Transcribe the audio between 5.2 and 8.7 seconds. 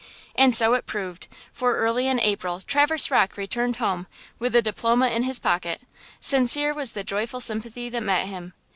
his pocket. Sincere was the joyful sympathy that met him.